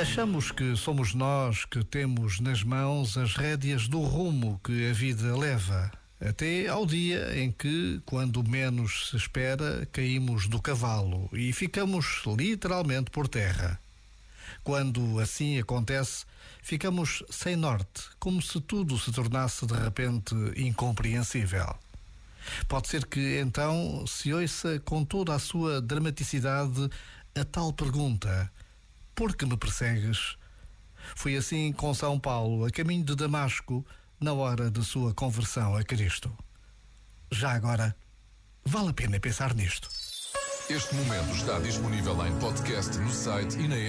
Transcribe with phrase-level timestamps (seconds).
[0.00, 5.36] Achamos que somos nós que temos nas mãos as rédeas do rumo que a vida
[5.36, 5.90] leva,
[6.20, 13.10] até ao dia em que, quando menos se espera, caímos do cavalo e ficamos literalmente
[13.10, 13.80] por terra.
[14.62, 16.24] Quando assim acontece,
[16.62, 21.74] ficamos sem norte, como se tudo se tornasse de repente incompreensível.
[22.68, 26.88] Pode ser que então se ouça com toda a sua dramaticidade
[27.34, 28.48] a tal pergunta:
[29.18, 30.36] Por que me persegues?
[31.16, 33.84] Foi assim com São Paulo, a caminho de Damasco,
[34.20, 36.32] na hora de sua conversão a Cristo.
[37.28, 37.96] Já agora,
[38.64, 39.88] vale a pena pensar nisto.
[40.70, 43.86] Este momento está disponível em podcast no site e na app.